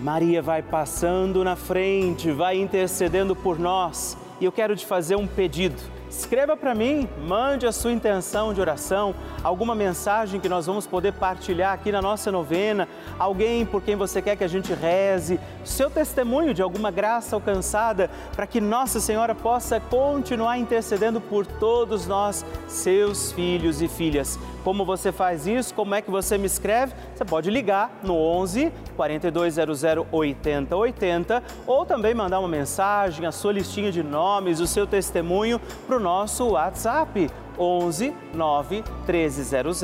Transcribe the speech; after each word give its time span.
Maria 0.00 0.40
vai 0.40 0.62
passando 0.62 1.44
na 1.44 1.56
frente, 1.56 2.32
vai 2.32 2.58
intercedendo 2.58 3.36
por 3.36 3.58
nós. 3.58 4.16
E 4.40 4.46
eu 4.46 4.52
quero 4.52 4.74
te 4.74 4.86
fazer 4.86 5.14
um 5.14 5.26
pedido. 5.26 5.76
Escreva 6.08 6.56
para 6.56 6.74
mim, 6.74 7.08
mande 7.24 7.66
a 7.66 7.72
sua 7.72 7.92
intenção 7.92 8.52
de 8.52 8.60
oração, 8.60 9.14
alguma 9.44 9.76
mensagem 9.76 10.40
que 10.40 10.48
nós 10.48 10.66
vamos 10.66 10.84
poder 10.84 11.12
partilhar 11.12 11.72
aqui 11.72 11.92
na 11.92 12.02
nossa 12.02 12.32
novena, 12.32 12.88
alguém 13.16 13.64
por 13.64 13.80
quem 13.80 13.94
você 13.94 14.20
quer 14.20 14.34
que 14.34 14.42
a 14.42 14.48
gente 14.48 14.72
reze, 14.72 15.38
seu 15.64 15.88
testemunho 15.88 16.52
de 16.52 16.62
alguma 16.62 16.90
graça 16.90 17.36
alcançada, 17.36 18.10
para 18.34 18.44
que 18.44 18.60
Nossa 18.60 18.98
Senhora 18.98 19.36
possa 19.36 19.78
continuar 19.78 20.58
intercedendo 20.58 21.20
por 21.20 21.46
todos 21.46 22.08
nós, 22.08 22.44
seus 22.66 23.30
filhos 23.30 23.80
e 23.80 23.86
filhas. 23.86 24.36
Como 24.64 24.84
você 24.84 25.10
faz 25.10 25.46
isso? 25.46 25.74
Como 25.74 25.94
é 25.94 26.02
que 26.02 26.10
você 26.10 26.36
me 26.36 26.46
escreve? 26.46 26.94
Você 27.14 27.24
pode 27.24 27.50
ligar 27.50 28.00
no 28.02 28.14
11 28.14 28.72
4200 28.96 29.84
8080 30.12 31.42
ou 31.66 31.86
também 31.86 32.14
mandar 32.14 32.40
uma 32.40 32.48
mensagem, 32.48 33.26
a 33.26 33.32
sua 33.32 33.52
listinha 33.52 33.90
de 33.90 34.02
nomes, 34.02 34.60
o 34.60 34.66
seu 34.66 34.86
testemunho 34.86 35.60
para 35.86 35.96
o 35.96 36.00
nosso 36.00 36.50
WhatsApp 36.50 37.30
11 37.58 38.14
9 38.34 38.84
1300 39.06 39.82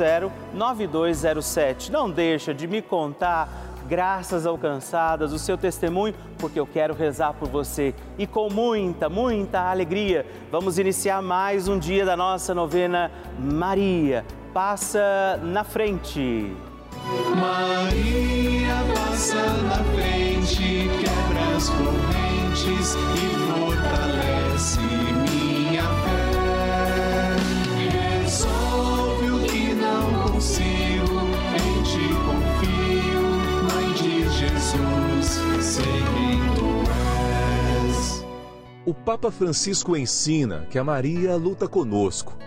9207. 0.53 1.91
Não 1.91 2.09
deixa 2.09 2.53
de 2.53 2.67
me 2.67 2.81
contar 2.81 3.49
graças 3.87 4.45
alcançadas, 4.45 5.31
o 5.31 5.39
seu 5.39 5.57
testemunho, 5.57 6.13
porque 6.37 6.59
eu 6.59 6.67
quero 6.67 6.93
rezar 6.93 7.33
por 7.33 7.47
você. 7.47 7.95
E 8.17 8.27
com 8.27 8.49
muita, 8.49 9.07
muita 9.07 9.61
alegria, 9.61 10.25
vamos 10.51 10.77
iniciar 10.77 11.21
mais 11.21 11.67
um 11.67 11.79
dia 11.79 12.05
da 12.05 12.17
nossa 12.17 12.53
novena 12.53 13.09
Maria 13.39 14.25
passa 14.57 15.39
na 15.43 15.63
frente. 15.63 16.51
Maria 17.35 18.73
passa 18.95 19.35
na 19.61 19.83
frente, 19.93 20.89
quebra 20.97 21.55
as 21.55 21.69
correntes 21.69 22.95
e 22.95 23.27
fortalece 23.53 24.79
minha 24.79 25.83
fé. 25.83 26.25
Resolve 28.23 29.29
o 29.29 29.39
que 29.45 29.75
não 29.75 30.31
consigo, 30.31 31.21
em 31.53 31.83
ti 31.83 32.07
confio, 32.25 33.25
Mãe 33.71 33.93
de 33.93 34.27
Jesus, 34.27 35.39
sei 35.63 36.01
quem 36.15 36.39
tu 36.55 36.69
és. 37.85 38.25
O 38.87 38.93
Papa 38.95 39.29
Francisco 39.29 39.95
ensina 39.95 40.65
que 40.71 40.79
a 40.79 40.83
Maria 40.83 41.35
luta 41.35 41.67
conosco 41.67 42.46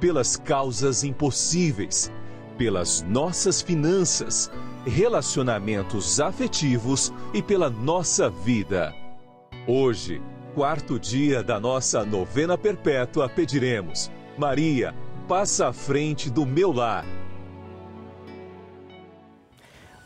pelas 0.00 0.36
causas 0.36 1.04
impossíveis, 1.04 2.12
pelas 2.56 3.02
nossas 3.02 3.60
finanças, 3.60 4.50
relacionamentos 4.86 6.20
afetivos 6.20 7.12
e 7.32 7.42
pela 7.42 7.70
nossa 7.70 8.28
vida. 8.28 8.94
Hoje, 9.66 10.20
quarto 10.54 10.98
dia 10.98 11.42
da 11.42 11.58
nossa 11.58 12.04
novena 12.04 12.56
perpétua, 12.56 13.28
pediremos: 13.28 14.10
Maria, 14.36 14.94
passa 15.26 15.68
à 15.68 15.72
frente 15.72 16.30
do 16.30 16.44
meu 16.44 16.72
lar. 16.72 17.04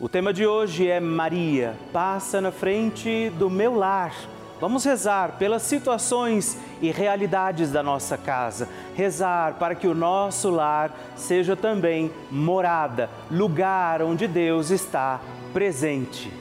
O 0.01 0.09
tema 0.09 0.33
de 0.33 0.47
hoje 0.47 0.87
é 0.87 1.01
Maria, 1.01 1.77
passa 1.93 2.41
na 2.41 2.53
frente 2.53 3.31
do 3.31 3.51
meu 3.51 3.75
lar. 3.75 4.15
Vamos 4.61 4.85
rezar 4.85 5.39
pelas 5.39 5.63
situações 5.63 6.59
e 6.83 6.91
realidades 6.91 7.71
da 7.71 7.83
nossa 7.83 8.19
casa. 8.19 8.69
Rezar 8.97 9.55
para 9.55 9.77
que 9.77 9.87
o 9.87 9.95
nosso 9.95 10.51
lar 10.51 10.93
seja 11.15 11.55
também 11.55 12.11
morada, 12.31 13.09
lugar 13.31 14.03
onde 14.03 14.27
Deus 14.27 14.71
está 14.71 15.21
presente. 15.53 16.33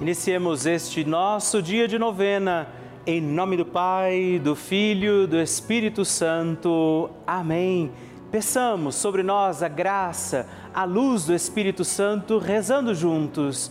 Iniciemos 0.00 0.64
este 0.64 1.04
nosso 1.04 1.60
dia 1.60 1.88
de 1.88 1.98
novena. 1.98 2.68
Em 3.04 3.20
nome 3.20 3.56
do 3.56 3.64
Pai, 3.64 4.40
do 4.42 4.54
Filho, 4.54 5.26
do 5.26 5.40
Espírito 5.40 6.04
Santo. 6.04 7.10
Amém. 7.26 7.90
Peçamos 8.30 8.96
sobre 8.96 9.22
nós 9.22 9.62
a 9.62 9.68
graça, 9.68 10.48
a 10.74 10.84
luz 10.84 11.24
do 11.24 11.34
Espírito 11.34 11.84
Santo, 11.84 12.38
rezando 12.38 12.94
juntos. 12.94 13.70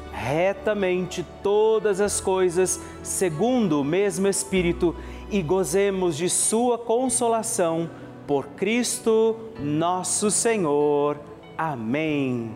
retamente 0.11 1.25
todas 1.41 2.01
as 2.01 2.19
coisas 2.19 2.79
segundo 3.01 3.81
o 3.81 3.83
mesmo 3.83 4.27
Espírito 4.27 4.95
e 5.29 5.41
gozemos 5.41 6.17
de 6.17 6.29
Sua 6.29 6.77
consolação 6.77 7.89
por 8.27 8.47
Cristo 8.49 9.35
nosso 9.59 10.29
Senhor. 10.29 11.19
Amém. 11.57 12.55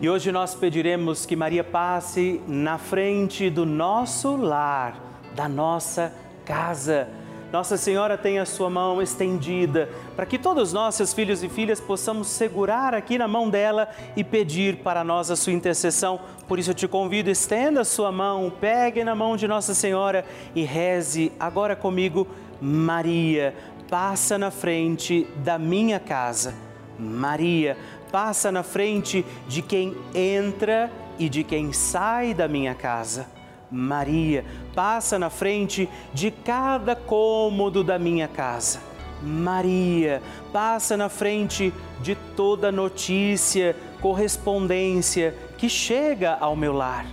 E 0.00 0.08
hoje 0.08 0.32
nós 0.32 0.54
pediremos 0.54 1.24
que 1.24 1.36
Maria 1.36 1.62
passe 1.62 2.40
na 2.48 2.78
frente 2.78 3.48
do 3.48 3.64
nosso 3.64 4.36
lar, 4.36 5.22
da 5.34 5.48
nossa 5.48 6.12
casa 6.44 7.08
nossa 7.54 7.76
Senhora 7.76 8.18
tem 8.18 8.40
a 8.40 8.44
sua 8.44 8.68
mão 8.68 9.00
estendida 9.00 9.88
para 10.16 10.26
que 10.26 10.40
todos 10.40 10.72
nós, 10.72 10.96
seus 10.96 11.14
filhos 11.14 11.40
e 11.44 11.48
filhas, 11.48 11.80
possamos 11.80 12.26
segurar 12.26 12.92
aqui 12.92 13.16
na 13.16 13.28
mão 13.28 13.48
dela 13.48 13.88
e 14.16 14.24
pedir 14.24 14.78
para 14.78 15.04
nós 15.04 15.30
a 15.30 15.36
sua 15.36 15.52
intercessão. 15.52 16.18
Por 16.48 16.58
isso 16.58 16.72
eu 16.72 16.74
te 16.74 16.88
convido, 16.88 17.30
estenda 17.30 17.82
a 17.82 17.84
sua 17.84 18.10
mão, 18.10 18.52
pegue 18.60 19.04
na 19.04 19.14
mão 19.14 19.36
de 19.36 19.46
Nossa 19.46 19.72
Senhora 19.72 20.24
e 20.52 20.64
reze 20.64 21.30
agora 21.38 21.76
comigo, 21.76 22.26
Maria, 22.60 23.54
passa 23.88 24.36
na 24.36 24.50
frente 24.50 25.24
da 25.36 25.56
minha 25.56 26.00
casa. 26.00 26.56
Maria, 26.98 27.76
passa 28.10 28.50
na 28.50 28.64
frente 28.64 29.24
de 29.46 29.62
quem 29.62 29.96
entra 30.12 30.90
e 31.20 31.28
de 31.28 31.44
quem 31.44 31.72
sai 31.72 32.34
da 32.34 32.48
minha 32.48 32.74
casa. 32.74 33.33
Maria, 33.74 34.44
passa 34.72 35.18
na 35.18 35.28
frente 35.28 35.88
de 36.12 36.30
cada 36.30 36.94
cômodo 36.94 37.82
da 37.82 37.98
minha 37.98 38.28
casa. 38.28 38.80
Maria, 39.20 40.22
passa 40.52 40.96
na 40.96 41.08
frente 41.08 41.74
de 42.00 42.14
toda 42.36 42.70
notícia, 42.70 43.74
correspondência 44.00 45.34
que 45.58 45.68
chega 45.68 46.36
ao 46.40 46.54
meu 46.54 46.72
lar. 46.72 47.04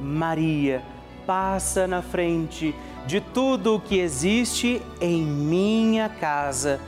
Maria 0.00 0.82
passa 1.26 1.86
na 1.86 2.00
frente 2.00 2.74
de 3.06 3.20
tudo 3.20 3.74
o 3.74 3.80
que 3.80 3.98
existe 3.98 4.80
em 5.00 5.22
minha 5.22 6.08
casa. 6.08 6.80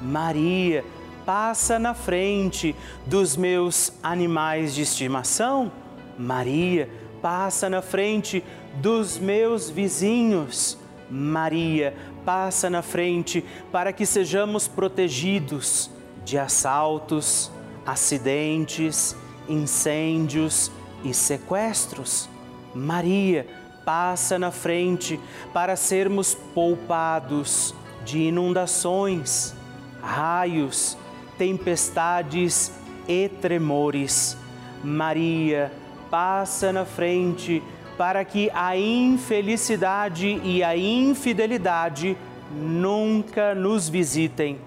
Maria 0.00 0.84
passa 1.24 1.78
na 1.78 1.92
frente 1.92 2.76
dos 3.04 3.36
meus 3.36 3.92
animais 4.02 4.74
de 4.74 4.82
estimação. 4.82 5.72
Maria 6.18 6.88
passa 7.26 7.68
na 7.68 7.82
frente 7.82 8.44
dos 8.74 9.18
meus 9.18 9.68
vizinhos. 9.68 10.78
Maria 11.10 11.92
passa 12.24 12.70
na 12.70 12.82
frente 12.82 13.44
para 13.72 13.92
que 13.92 14.06
sejamos 14.06 14.68
protegidos 14.68 15.90
de 16.24 16.38
assaltos, 16.38 17.50
acidentes, 17.84 19.16
incêndios 19.48 20.70
e 21.02 21.12
sequestros. 21.12 22.28
Maria 22.72 23.44
passa 23.84 24.38
na 24.38 24.52
frente 24.52 25.18
para 25.52 25.74
sermos 25.74 26.32
poupados 26.32 27.74
de 28.04 28.20
inundações, 28.20 29.52
raios, 30.00 30.96
tempestades 31.36 32.70
e 33.08 33.28
tremores. 33.28 34.38
Maria 34.84 35.72
passa 36.10 36.72
na 36.72 36.84
frente 36.84 37.62
para 37.96 38.24
que 38.24 38.50
a 38.54 38.76
infelicidade 38.76 40.40
e 40.44 40.62
a 40.62 40.76
infidelidade 40.76 42.16
nunca 42.52 43.54
nos 43.54 43.88
visitem. 43.88 44.58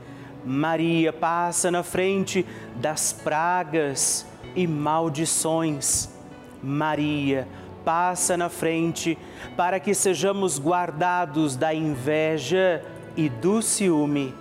Maria 0.43 1.13
passa 1.13 1.69
na 1.69 1.83
frente 1.83 2.45
das 2.75 3.13
pragas 3.13 4.25
e 4.55 4.65
maldições. 4.65 6.09
Maria 6.61 7.47
passa 7.85 8.35
na 8.35 8.49
frente 8.49 9.17
para 9.55 9.79
que 9.79 9.93
sejamos 9.93 10.59
guardados 10.59 11.55
da 11.55 11.73
inveja 11.73 12.83
e 13.15 13.29
do 13.29 13.61
ciúme. 13.61 14.33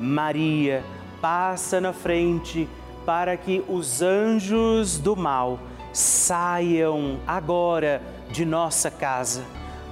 Maria 0.00 0.82
passa 1.20 1.80
na 1.80 1.92
frente 1.92 2.68
para 3.04 3.36
que 3.36 3.62
os 3.68 4.02
anjos 4.02 4.98
do 4.98 5.16
mal 5.16 5.58
saiam 5.92 7.18
agora 7.26 8.02
de 8.30 8.44
nossa 8.44 8.90
casa. 8.90 9.44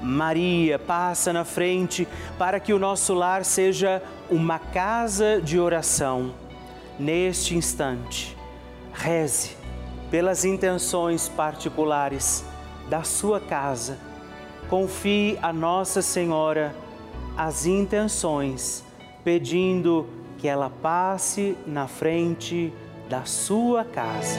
Maria 0.02 0.78
passa 0.78 1.32
na 1.32 1.44
frente 1.44 2.06
para 2.38 2.60
que 2.60 2.72
o 2.72 2.78
nosso 2.78 3.14
lar 3.14 3.44
seja 3.44 4.02
uma 4.30 4.58
casa 4.58 5.40
de 5.40 5.58
oração. 5.58 6.32
Neste 6.98 7.56
instante, 7.56 8.36
reze 8.92 9.56
pelas 10.10 10.44
intenções 10.44 11.28
particulares 11.28 12.44
da 12.88 13.02
sua 13.02 13.40
casa. 13.40 13.98
Confie 14.68 15.38
a 15.42 15.52
Nossa 15.52 16.02
Senhora 16.02 16.74
as 17.36 17.66
intenções, 17.66 18.84
pedindo 19.22 20.06
que 20.38 20.48
ela 20.48 20.68
passe 20.68 21.56
na 21.66 21.86
frente 21.86 22.72
da 23.08 23.24
sua 23.24 23.84
casa. 23.84 24.38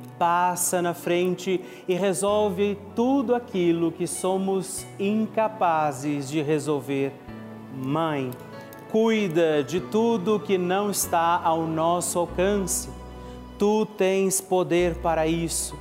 passa 0.21 0.83
na 0.83 0.93
frente 0.93 1.59
e 1.87 1.95
resolve 1.95 2.77
tudo 2.95 3.33
aquilo 3.33 3.91
que 3.91 4.05
somos 4.05 4.85
incapazes 4.99 6.29
de 6.29 6.43
resolver. 6.43 7.11
Mãe, 7.75 8.29
cuida 8.91 9.63
de 9.63 9.79
tudo 9.79 10.39
que 10.39 10.59
não 10.59 10.91
está 10.91 11.41
ao 11.43 11.65
nosso 11.65 12.19
alcance. 12.19 12.87
Tu 13.57 13.83
tens 13.97 14.39
poder 14.39 14.93
para 14.97 15.25
isso. 15.25 15.75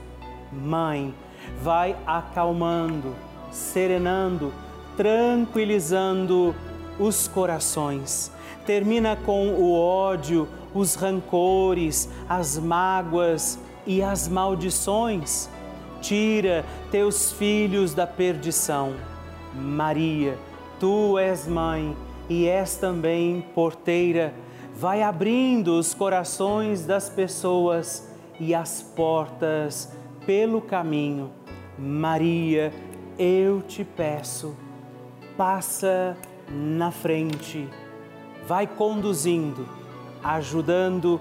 Mãe, 0.51 1.15
vai 1.63 1.95
acalmando, 2.07 3.15
serenando, 3.51 4.55
tranquilizando 4.97 6.55
os 6.99 7.29
corações. 7.29 8.33
Termina 8.65 9.17
com 9.17 9.51
o 9.51 9.79
ódio, 9.79 10.49
os 10.75 10.95
rancores, 10.95 12.09
as 12.27 12.57
mágoas, 12.57 13.59
e 13.87 14.03
as 14.03 14.29
maldições. 14.29 15.49
Tira 16.01 16.65
teus 16.91 17.33
filhos 17.33 17.95
da 17.95 18.07
perdição. 18.07 18.95
Maria, 19.55 20.39
tu 20.79 21.19
és 21.19 21.47
mãe 21.47 21.97
e 22.29 22.47
és 22.47 22.77
também 22.77 23.45
porteira. 23.55 24.33
Vai 24.75 25.03
abrindo 25.03 25.79
os 25.79 25.93
corações 25.93 26.87
das 26.87 27.11
pessoas 27.11 28.09
e 28.39 28.55
as 28.55 28.83
portas 28.83 29.93
pelo 30.25 30.61
caminho. 30.61 31.31
Maria, 31.79 32.73
eu 33.19 33.61
te 33.61 33.85
peço, 33.85 34.57
passa 35.37 36.17
na 36.49 36.91
frente, 36.91 37.69
vai 38.47 38.67
conduzindo, 38.67 39.69
ajudando 40.23 41.21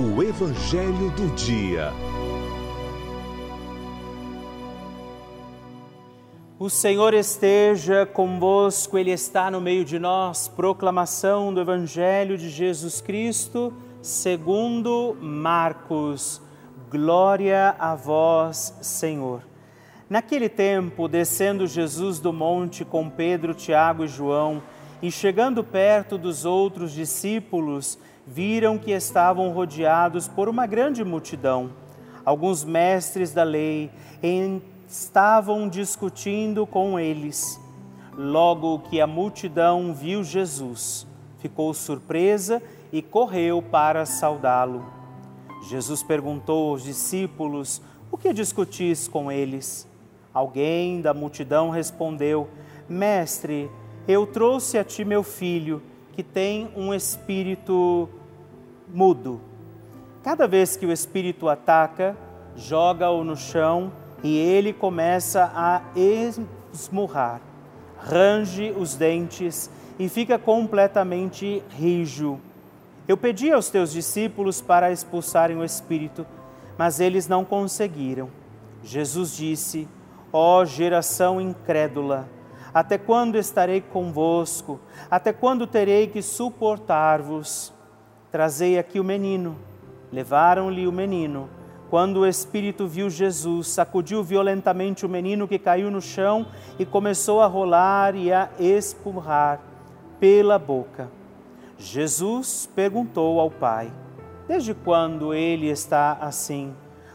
O 0.00 0.22
Evangelho 0.22 1.10
do 1.10 1.34
Dia. 1.34 1.92
O 6.56 6.70
Senhor 6.70 7.12
esteja 7.14 8.06
convosco, 8.06 8.96
Ele 8.96 9.10
está 9.10 9.50
no 9.50 9.60
meio 9.60 9.84
de 9.84 9.98
nós. 9.98 10.46
Proclamação 10.46 11.52
do 11.52 11.60
Evangelho 11.60 12.38
de 12.38 12.48
Jesus 12.48 13.00
Cristo, 13.00 13.74
segundo 14.00 15.16
Marcos. 15.20 16.40
Glória 16.88 17.74
a 17.76 17.96
vós, 17.96 18.78
Senhor. 18.80 19.42
Naquele 20.08 20.48
tempo, 20.48 21.08
descendo 21.08 21.66
Jesus 21.66 22.20
do 22.20 22.32
monte 22.32 22.84
com 22.84 23.10
Pedro, 23.10 23.52
Tiago 23.52 24.04
e 24.04 24.08
João, 24.08 24.62
e 25.00 25.10
chegando 25.10 25.62
perto 25.62 26.18
dos 26.18 26.44
outros 26.44 26.92
discípulos, 26.92 27.98
viram 28.26 28.76
que 28.76 28.90
estavam 28.90 29.50
rodeados 29.50 30.28
por 30.28 30.48
uma 30.48 30.66
grande 30.66 31.04
multidão. 31.04 31.70
Alguns 32.24 32.64
mestres 32.64 33.32
da 33.32 33.42
lei 33.42 33.90
estavam 34.86 35.68
discutindo 35.68 36.66
com 36.66 36.98
eles. 36.98 37.60
Logo 38.16 38.80
que 38.80 39.00
a 39.00 39.06
multidão 39.06 39.94
viu 39.94 40.24
Jesus, 40.24 41.06
ficou 41.38 41.72
surpresa 41.72 42.60
e 42.92 43.00
correu 43.00 43.62
para 43.62 44.04
saudá-lo. 44.04 44.84
Jesus 45.68 46.02
perguntou 46.02 46.70
aos 46.70 46.82
discípulos: 46.82 47.80
O 48.10 48.18
que 48.18 48.32
discutis 48.32 49.06
com 49.06 49.30
eles? 49.30 49.86
Alguém 50.34 51.00
da 51.00 51.14
multidão 51.14 51.70
respondeu: 51.70 52.48
Mestre, 52.88 53.70
eu 54.08 54.26
trouxe 54.26 54.78
a 54.78 54.82
ti 54.82 55.04
meu 55.04 55.22
filho, 55.22 55.82
que 56.14 56.22
tem 56.22 56.70
um 56.74 56.94
espírito 56.94 58.08
mudo. 58.88 59.38
Cada 60.22 60.48
vez 60.48 60.78
que 60.78 60.86
o 60.86 60.90
espírito 60.90 61.46
ataca, 61.46 62.16
joga-o 62.56 63.22
no 63.22 63.36
chão 63.36 63.92
e 64.24 64.36
ele 64.36 64.72
começa 64.72 65.52
a 65.54 65.82
esmurrar, 65.94 67.42
range 67.98 68.72
os 68.72 68.94
dentes 68.94 69.70
e 69.98 70.08
fica 70.08 70.38
completamente 70.38 71.62
rijo. 71.70 72.40
Eu 73.06 73.16
pedi 73.16 73.52
aos 73.52 73.68
teus 73.68 73.92
discípulos 73.92 74.62
para 74.62 74.90
expulsarem 74.90 75.58
o 75.58 75.64
espírito, 75.64 76.26
mas 76.78 76.98
eles 76.98 77.28
não 77.28 77.44
conseguiram. 77.44 78.30
Jesus 78.82 79.36
disse: 79.36 79.86
Ó 80.32 80.64
geração 80.64 81.40
incrédula, 81.40 82.28
até 82.72 82.98
quando 82.98 83.36
estarei 83.36 83.80
convosco? 83.80 84.80
Até 85.10 85.32
quando 85.32 85.66
terei 85.66 86.06
que 86.06 86.22
suportar-vos? 86.22 87.72
Trazei 88.30 88.78
aqui 88.78 89.00
o 89.00 89.04
menino. 89.04 89.56
Levaram-lhe 90.12 90.86
o 90.86 90.92
menino. 90.92 91.48
Quando 91.90 92.20
o 92.20 92.26
espírito 92.26 92.86
viu 92.86 93.08
Jesus, 93.08 93.68
sacudiu 93.68 94.22
violentamente 94.22 95.06
o 95.06 95.08
menino 95.08 95.48
que 95.48 95.58
caiu 95.58 95.90
no 95.90 96.02
chão 96.02 96.46
e 96.78 96.84
começou 96.84 97.40
a 97.40 97.46
rolar 97.46 98.14
e 98.14 98.30
a 98.30 98.50
espurrar 98.58 99.60
pela 100.20 100.58
boca. 100.58 101.10
Jesus 101.78 102.68
perguntou 102.74 103.40
ao 103.40 103.50
pai: 103.50 103.90
Desde 104.46 104.74
quando 104.74 105.32
ele 105.32 105.68
está 105.68 106.18
assim? 106.20 106.74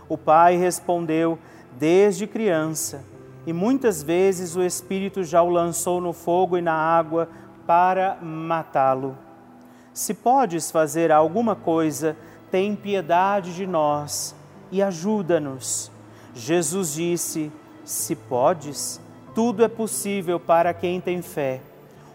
O 0.09 0.17
pai 0.17 0.57
respondeu: 0.57 1.37
Desde 1.77 2.25
criança. 2.25 3.03
E 3.45 3.51
muitas 3.51 4.01
vezes 4.01 4.55
o 4.55 4.61
Espírito 4.61 5.23
já 5.23 5.41
o 5.41 5.49
lançou 5.49 5.99
no 5.99 6.13
fogo 6.13 6.57
e 6.57 6.61
na 6.61 6.73
água 6.73 7.27
para 7.67 8.17
matá-lo. 8.21 9.17
Se 9.93 10.13
podes 10.13 10.71
fazer 10.71 11.11
alguma 11.11 11.55
coisa, 11.55 12.15
tem 12.49 12.75
piedade 12.75 13.53
de 13.53 13.67
nós 13.67 14.35
e 14.71 14.81
ajuda-nos. 14.81 15.91
Jesus 16.33 16.93
disse: 16.93 17.51
Se 17.83 18.15
podes, 18.15 18.99
tudo 19.35 19.63
é 19.63 19.67
possível 19.67 20.39
para 20.39 20.73
quem 20.73 20.99
tem 20.99 21.21
fé. 21.21 21.61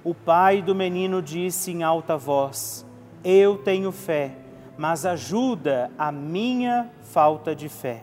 O 0.02 0.14
pai 0.14 0.62
do 0.62 0.74
menino 0.74 1.20
disse 1.20 1.70
em 1.70 1.82
alta 1.82 2.16
voz: 2.16 2.84
Eu 3.22 3.58
tenho 3.58 3.92
fé, 3.92 4.32
mas 4.76 5.04
ajuda 5.04 5.90
a 5.98 6.10
minha 6.10 6.90
falta 7.02 7.54
de 7.54 7.68
fé. 7.68 8.02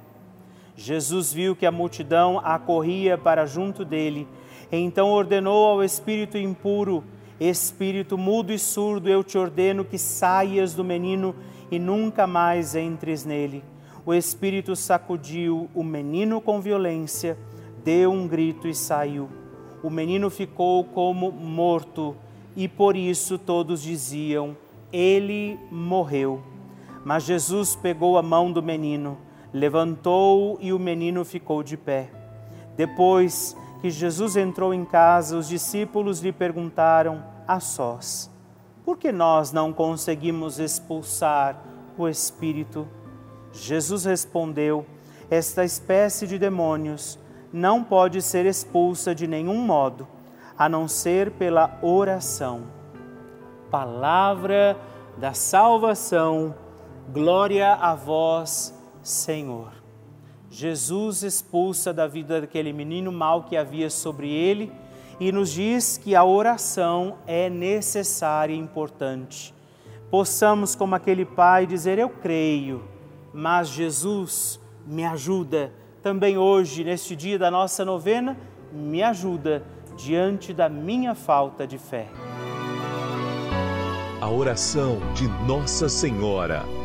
Jesus 0.75 1.31
viu 1.31 1.55
que 1.55 1.65
a 1.65 1.71
multidão 1.71 2.39
acorria 2.43 3.17
para 3.17 3.45
junto 3.45 3.85
dele, 3.85 4.27
então 4.69 5.09
ordenou 5.09 5.65
ao 5.67 5.83
espírito 5.83 6.37
impuro: 6.37 7.03
Espírito 7.39 8.17
mudo 8.17 8.51
e 8.51 8.59
surdo, 8.59 9.09
eu 9.09 9.23
te 9.23 9.37
ordeno 9.37 9.85
que 9.85 9.97
saias 9.97 10.73
do 10.73 10.83
menino 10.83 11.33
e 11.71 11.79
nunca 11.79 12.27
mais 12.27 12.75
entres 12.75 13.23
nele. 13.23 13.63
O 14.05 14.13
espírito 14.13 14.75
sacudiu 14.75 15.69
o 15.73 15.83
menino 15.83 16.41
com 16.41 16.59
violência, 16.59 17.37
deu 17.83 18.11
um 18.11 18.27
grito 18.27 18.67
e 18.67 18.75
saiu. 18.75 19.29
O 19.81 19.89
menino 19.89 20.29
ficou 20.29 20.83
como 20.83 21.31
morto, 21.31 22.15
e 22.55 22.67
por 22.67 22.97
isso 22.97 23.37
todos 23.37 23.81
diziam: 23.81 24.57
Ele 24.91 25.57
morreu. 25.71 26.43
Mas 27.05 27.23
Jesus 27.23 27.75
pegou 27.75 28.17
a 28.17 28.21
mão 28.21 28.51
do 28.51 28.61
menino 28.61 29.24
levantou 29.55 30.57
e 30.59 30.73
o 30.73 30.77
menino 30.77 31.23
ficou 31.23 31.63
de 31.63 31.77
pé. 31.77 32.09
Depois 32.75 33.55
que 33.79 33.89
Jesus 33.89 34.35
entrou 34.35 34.73
em 34.73 34.83
casa, 34.83 35.37
os 35.37 35.47
discípulos 35.47 36.19
lhe 36.19 36.33
perguntaram 36.33 37.23
a 37.47 37.61
sós: 37.61 38.29
Por 38.83 38.97
que 38.97 39.13
nós 39.13 39.53
não 39.53 39.71
conseguimos 39.71 40.59
expulsar 40.59 41.57
o 41.97 42.05
espírito? 42.05 42.85
Jesus 43.53 44.03
respondeu: 44.03 44.85
Esta 45.29 45.63
espécie 45.63 46.27
de 46.27 46.37
demônios 46.37 47.17
não 47.53 47.81
pode 47.81 48.21
ser 48.21 48.45
expulsa 48.45 49.15
de 49.15 49.25
nenhum 49.25 49.61
modo, 49.61 50.05
a 50.57 50.67
não 50.67 50.85
ser 50.85 51.31
pela 51.31 51.79
oração. 51.81 52.63
Palavra 53.71 54.77
da 55.17 55.33
salvação, 55.33 56.53
glória 57.13 57.73
a 57.73 57.95
vós, 57.95 58.74
Senhor. 59.07 59.71
Jesus 60.49 61.21
expulsa 61.21 61.93
da 61.93 62.07
vida 62.07 62.41
daquele 62.41 62.73
menino 62.73 63.11
mal 63.11 63.43
que 63.43 63.55
havia 63.55 63.89
sobre 63.89 64.29
ele 64.31 64.71
e 65.19 65.31
nos 65.31 65.51
diz 65.51 65.97
que 65.97 66.15
a 66.15 66.23
oração 66.23 67.17
é 67.27 67.49
necessária 67.49 68.53
e 68.53 68.57
importante. 68.57 69.53
Possamos, 70.09 70.75
como 70.75 70.95
aquele 70.95 71.25
pai, 71.25 71.65
dizer: 71.65 71.99
Eu 71.99 72.09
creio, 72.09 72.83
mas 73.33 73.67
Jesus 73.67 74.59
me 74.85 75.05
ajuda. 75.05 75.71
Também 76.01 76.37
hoje, 76.37 76.83
neste 76.83 77.15
dia 77.15 77.37
da 77.37 77.49
nossa 77.51 77.83
novena, 77.83 78.37
me 78.71 79.03
ajuda 79.03 79.63
diante 79.97 80.53
da 80.53 80.69
minha 80.69 81.15
falta 81.15 81.65
de 81.65 81.77
fé. 81.77 82.07
A 84.21 84.29
oração 84.29 84.99
de 85.13 85.27
Nossa 85.45 85.89
Senhora. 85.89 86.84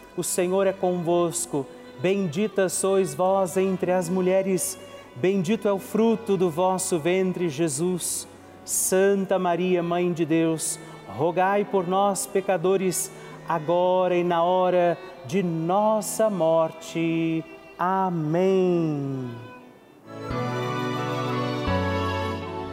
o 0.15 0.23
Senhor 0.23 0.67
é 0.67 0.73
convosco. 0.73 1.65
Bendita 2.01 2.67
sois 2.67 3.13
vós 3.13 3.57
entre 3.57 3.91
as 3.91 4.09
mulheres, 4.09 4.77
bendito 5.15 5.67
é 5.67 5.73
o 5.73 5.79
fruto 5.79 6.35
do 6.35 6.49
vosso 6.49 6.97
ventre, 6.97 7.47
Jesus. 7.49 8.27
Santa 8.65 9.37
Maria, 9.37 9.83
Mãe 9.83 10.11
de 10.11 10.25
Deus, 10.25 10.79
rogai 11.07 11.65
por 11.65 11.87
nós, 11.87 12.25
pecadores, 12.25 13.11
agora 13.47 14.15
e 14.15 14.23
na 14.23 14.43
hora 14.43 14.97
de 15.25 15.43
nossa 15.43 16.29
morte. 16.29 17.43
Amém. 17.77 19.29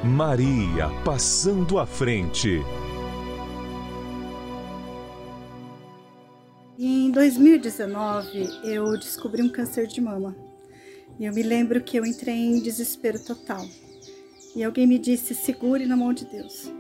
Maria 0.04 0.90
passando 1.04 1.78
à 1.78 1.87
frente. 1.87 2.62
2019, 7.19 8.49
eu 8.63 8.97
descobri 8.97 9.43
um 9.43 9.49
câncer 9.49 9.89
de 9.89 10.01
mama. 10.01 10.37
E 11.19 11.25
eu 11.25 11.33
me 11.33 11.43
lembro 11.43 11.83
que 11.83 11.97
eu 11.97 12.07
entrei 12.07 12.37
em 12.37 12.61
desespero 12.61 13.19
total. 13.19 13.67
E 14.55 14.63
alguém 14.63 14.87
me 14.87 15.01
disse: 15.01 15.35
segure 15.35 15.85
na 15.85 15.97
mão 15.97 16.13
de 16.13 16.25
Deus. 16.25 16.71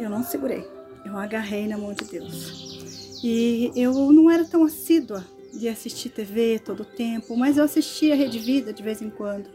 Eu 0.00 0.10
não 0.10 0.24
segurei, 0.24 0.66
eu 1.06 1.16
agarrei 1.16 1.68
na 1.68 1.78
mão 1.78 1.94
de 1.94 2.04
Deus. 2.04 3.20
E 3.22 3.70
eu 3.76 4.12
não 4.12 4.28
era 4.28 4.44
tão 4.44 4.64
assídua 4.64 5.24
de 5.54 5.68
assistir 5.68 6.08
TV 6.08 6.58
todo 6.58 6.80
o 6.80 6.84
tempo, 6.84 7.36
mas 7.36 7.56
eu 7.56 7.62
assistia 7.62 8.16
Rede 8.16 8.40
Vida 8.40 8.72
de 8.72 8.82
vez 8.82 9.00
em 9.00 9.08
quando. 9.08 9.48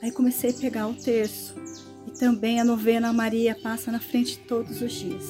Aí 0.00 0.10
comecei 0.10 0.48
a 0.48 0.54
pegar 0.54 0.88
o 0.88 0.94
terço 0.94 1.54
e 2.06 2.18
também 2.18 2.58
a 2.58 2.64
novena 2.64 3.12
Maria 3.12 3.54
passa 3.54 3.92
na 3.92 4.00
frente 4.00 4.38
todos 4.48 4.80
os 4.80 4.92
dias. 4.92 5.24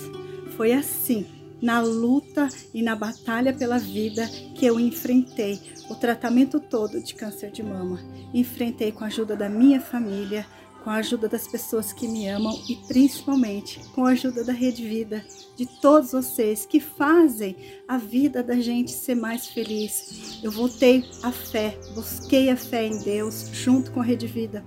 Foi 0.57 0.73
assim, 0.73 1.27
na 1.61 1.81
luta 1.81 2.49
e 2.73 2.83
na 2.83 2.95
batalha 2.95 3.53
pela 3.53 3.79
vida 3.79 4.27
que 4.55 4.67
eu 4.67 4.79
enfrentei 4.79 5.61
o 5.91 5.95
tratamento 5.95 6.61
todo 6.61 7.03
de 7.03 7.15
câncer 7.15 7.51
de 7.51 7.63
mama. 7.63 8.01
Enfrentei 8.33 8.93
com 8.93 9.05
a 9.05 9.09
ajuda 9.09 9.37
da 9.37 9.49
minha 9.49 9.81
família, 9.81 10.47
com 10.85 10.91
a 10.91 10.97
ajuda 10.97 11.29
das 11.29 11.47
pessoas 11.47 11.93
que 11.93 12.07
me 12.07 12.29
amam 12.29 12.57
e 12.69 12.77
principalmente 12.87 13.81
com 13.95 14.05
a 14.07 14.11
ajuda 14.11 14.45
da 14.45 14.53
Rede 14.53 14.87
Vida, 14.87 15.25
de 15.57 15.67
todos 15.81 16.13
vocês 16.13 16.65
que 16.65 16.81
fazem 16.81 17.57
a 17.87 17.99
vida 17.99 18.43
da 18.43 18.55
gente 18.61 18.93
ser 18.93 19.15
mais 19.15 19.49
feliz. 19.49 20.41
Eu 20.43 20.51
voltei 20.53 21.05
à 21.23 21.33
fé, 21.33 21.79
busquei 21.95 22.49
a 22.51 22.57
fé 22.57 22.87
em 22.87 23.03
Deus 23.03 23.51
junto 23.53 23.91
com 23.91 24.01
a 24.01 24.05
Rede 24.05 24.27
Vida 24.27 24.65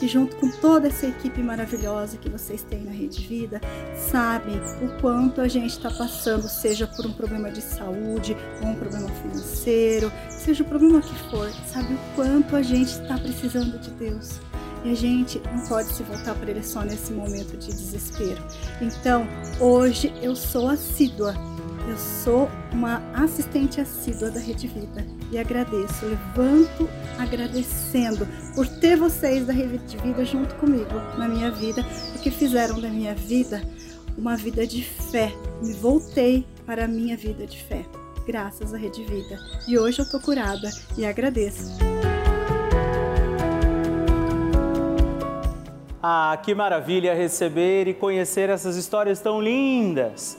que 0.00 0.08
junto 0.08 0.34
com 0.36 0.50
toda 0.50 0.88
essa 0.88 1.06
equipe 1.06 1.42
maravilhosa 1.42 2.16
que 2.16 2.30
vocês 2.30 2.62
têm 2.62 2.84
na 2.84 2.90
Rede 2.90 3.20
Vida, 3.20 3.60
sabem 4.10 4.56
o 4.82 4.98
quanto 4.98 5.42
a 5.42 5.46
gente 5.46 5.72
está 5.72 5.90
passando, 5.90 6.48
seja 6.48 6.86
por 6.86 7.04
um 7.04 7.12
problema 7.12 7.50
de 7.50 7.60
saúde 7.60 8.34
ou 8.62 8.68
um 8.68 8.74
problema 8.76 9.10
financeiro, 9.10 10.10
seja 10.30 10.62
o 10.62 10.66
problema 10.66 11.02
que 11.02 11.14
for, 11.30 11.50
sabe 11.66 11.92
o 11.92 11.98
quanto 12.16 12.56
a 12.56 12.62
gente 12.62 12.88
está 12.88 13.18
precisando 13.18 13.78
de 13.78 13.90
Deus. 13.90 14.40
E 14.82 14.92
a 14.92 14.94
gente 14.96 15.38
não 15.52 15.66
pode 15.66 15.92
se 15.92 16.02
voltar 16.02 16.34
para 16.34 16.50
Ele 16.50 16.62
só 16.62 16.80
nesse 16.80 17.12
momento 17.12 17.54
de 17.58 17.66
desespero. 17.66 18.42
Então, 18.80 19.28
hoje 19.60 20.10
eu 20.22 20.34
sou 20.34 20.70
assídua 20.70 21.34
eu 21.88 21.96
sou 21.96 22.48
uma 22.72 23.02
assistente 23.14 23.80
assídua 23.80 24.30
da 24.30 24.40
Rede 24.40 24.66
Vida 24.66 25.06
e 25.30 25.38
agradeço, 25.38 26.06
levanto 26.06 26.88
agradecendo 27.18 28.26
por 28.54 28.66
ter 28.66 28.96
vocês 28.96 29.46
da 29.46 29.52
Rede 29.52 29.96
Vida 29.98 30.24
junto 30.24 30.54
comigo 30.56 30.94
na 31.18 31.28
minha 31.28 31.50
vida, 31.50 31.84
porque 32.12 32.30
fizeram 32.30 32.80
da 32.80 32.88
minha 32.88 33.14
vida 33.14 33.62
uma 34.16 34.36
vida 34.36 34.66
de 34.66 34.84
fé. 34.84 35.32
Me 35.62 35.72
voltei 35.74 36.46
para 36.66 36.84
a 36.84 36.88
minha 36.88 37.16
vida 37.16 37.46
de 37.46 37.62
fé, 37.62 37.84
graças 38.26 38.74
à 38.74 38.76
Rede 38.76 39.04
Vida. 39.04 39.38
E 39.66 39.78
hoje 39.78 40.00
eu 40.00 40.10
tô 40.10 40.20
curada 40.20 40.70
e 40.96 41.04
agradeço. 41.04 41.78
Ah, 46.02 46.38
que 46.42 46.54
maravilha 46.54 47.14
receber 47.14 47.86
e 47.86 47.94
conhecer 47.94 48.48
essas 48.48 48.76
histórias 48.76 49.20
tão 49.20 49.40
lindas! 49.40 50.38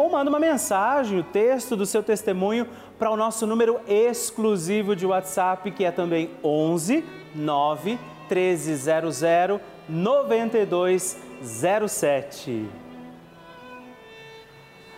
ou 0.00 0.08
manda 0.08 0.30
uma 0.30 0.40
mensagem, 0.40 1.18
o 1.18 1.22
texto 1.22 1.76
do 1.76 1.84
seu 1.84 2.02
testemunho 2.02 2.66
para 2.98 3.10
o 3.10 3.16
nosso 3.18 3.46
número 3.46 3.78
exclusivo 3.86 4.96
de 4.96 5.04
WhatsApp, 5.04 5.70
que 5.72 5.84
é 5.84 5.90
também 5.90 6.30
11 6.42 7.04
9 7.34 7.98
1300 8.30 9.20
9207. 9.86 12.66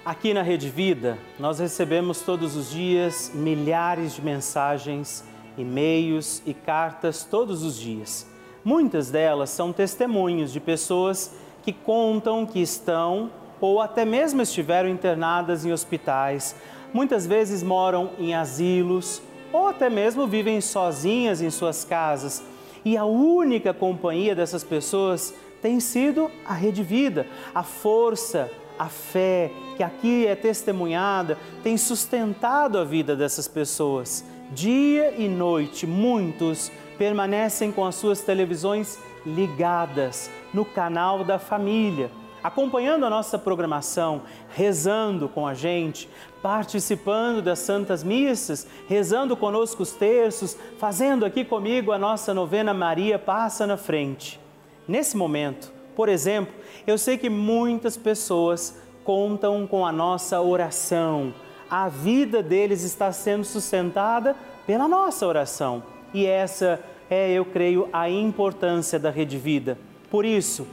Aqui 0.05 0.33
na 0.33 0.43
Rede 0.43 0.69
Vida, 0.69 1.19
nós 1.37 1.59
recebemos 1.59 2.21
todos 2.21 2.55
os 2.55 2.71
dias 2.71 3.33
milhares 3.35 4.15
de 4.15 4.23
mensagens, 4.23 5.25
e-mails 5.59 6.41
e 6.47 6.55
cartas 6.55 7.25
todos 7.25 7.65
os 7.65 7.77
dias. 7.77 8.31
Muitas 8.65 9.11
delas 9.11 9.51
são 9.51 9.73
testemunhos 9.73 10.53
de 10.53 10.61
pessoas 10.61 11.35
que 11.65 11.73
contam 11.73 12.47
que 12.47 12.61
estão 12.61 13.42
ou 13.63 13.81
até 13.81 14.05
mesmo 14.05 14.43
estiveram 14.43 14.89
internadas 14.89 15.65
em 15.65 15.73
hospitais, 15.73 16.57
muitas 16.93 17.25
vezes 17.25 17.63
moram 17.63 18.11
em 18.19 18.35
asilos 18.35 19.23
ou 19.53 19.69
até 19.69 19.89
mesmo 19.89 20.27
vivem 20.27 20.61
sozinhas 20.61 21.41
em 21.41 21.49
suas 21.49 21.85
casas. 21.85 22.43
E 22.85 22.97
a 22.97 23.05
única 23.05 23.73
companhia 23.73 24.35
dessas 24.35 24.65
pessoas 24.65 25.33
tem 25.63 25.79
sido 25.79 26.29
a 26.45 26.53
Rede 26.53 26.83
Vida, 26.83 27.25
a 27.55 27.63
força, 27.63 28.51
a 28.77 28.89
fé 28.89 29.53
que 29.77 29.83
aqui 29.85 30.27
é 30.27 30.35
testemunhada 30.35 31.39
tem 31.63 31.77
sustentado 31.77 32.79
a 32.79 32.85
vida 32.85 33.15
dessas 33.15 33.47
pessoas. 33.47 34.25
Dia 34.51 35.15
e 35.17 35.29
noite, 35.29 35.87
muitos 35.87 36.73
permanecem 36.99 37.71
com 37.71 37.87
as 37.87 37.95
suas 37.95 38.23
televisões 38.23 38.99
ligadas 39.25 40.29
no 40.53 40.65
canal 40.65 41.23
da 41.23 41.39
família 41.39 42.11
acompanhando 42.43 43.05
a 43.05 43.11
nossa 43.11 43.39
programação, 43.39 44.23
rezando 44.51 45.29
com 45.29 45.47
a 45.47 45.55
gente, 45.55 46.09
participando 46.43 47.41
das 47.41 47.61
Santas 47.61 48.03
Missas, 48.03 48.67
rezando 48.89 49.37
conosco 49.37 49.83
os 49.83 49.93
terços, 49.93 50.57
fazendo 50.79 51.25
aqui 51.25 51.45
comigo 51.45 51.93
a 51.93 51.99
nossa 51.99 52.35
novena 52.35 52.75
Maria 52.75 53.19
Passa 53.19 53.67
na 53.67 53.77
Frente. 53.77 54.41
Nesse 54.89 55.17
momento, 55.17 55.73
por 55.95 56.09
exemplo, 56.09 56.53
eu 56.87 56.99
sei 56.99 57.17
que 57.17 57.31
muitas 57.31 57.97
pessoas 57.97 58.77
contam 59.05 59.67
com 59.67 59.87
a 59.87 59.93
nossa 59.93 60.41
oração. 60.41 61.33
A 61.71 61.89
vida 61.89 62.43
deles 62.43 62.83
está 62.83 63.13
sendo 63.13 63.45
sustentada 63.45 64.35
pela 64.67 64.89
nossa 64.89 65.27
oração. 65.27 65.83
E 66.13 66.27
essa 66.27 66.81
é, 67.09 67.31
eu 67.31 67.45
creio, 67.45 67.89
a 67.93 68.09
importância 68.09 68.99
da 68.99 69.11
Rede 69.11 69.39
Vida. 69.39 69.79
Por 70.11 70.25
isso, 70.25 70.67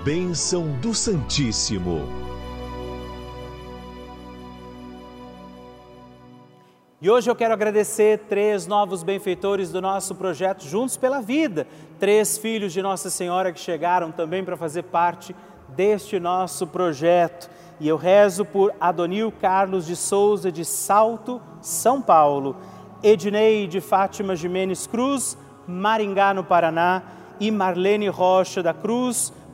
bênção 0.07 0.69
do 0.81 0.95
Santíssimo. 0.95 2.07
E 7.03 7.11
hoje 7.11 7.29
eu 7.29 7.35
quero 7.35 7.53
agradecer 7.53 8.21
três 8.29 8.69
novos 8.69 9.03
benfeitores 9.03 9.73
do 9.73 9.83
nosso 9.83 10.15
projeto 10.15 10.63
Juntos 10.63 10.97
pela 10.97 11.21
Vida, 11.21 11.67
três 11.99 12.39
filhos 12.39 12.73
de 12.73 12.81
Nossa 12.81 13.11
Senhora 13.11 13.53
que 13.53 13.59
chegaram 13.59 14.13
também 14.13 14.45
para 14.45 14.57
fazer 14.57 14.85
parte 14.85 15.35
deste 15.71 16.21
nosso 16.21 16.69
projeto. 16.69 17.51
E 17.81 17.89
eu 17.89 17.97
rezo 17.97 18.45
por 18.45 18.73
Adonil 18.81 19.33
Carlos 19.33 19.87
de 19.87 19.97
Souza 19.97 20.53
de 20.53 20.65
Salto, 20.65 21.43
São 21.61 22.01
Paulo, 22.01 22.55
Ednei 23.03 23.67
de 23.67 23.81
Fátima 23.81 24.37
Jimenez 24.37 24.87
Cruz, 24.87 25.37
Maringá, 25.67 26.33
no 26.33 26.45
Paraná, 26.45 27.03
e 27.41 27.51
Marlene 27.51 28.09
Rocha 28.09 28.63
da 28.63 28.73
Cruz, 28.73 29.33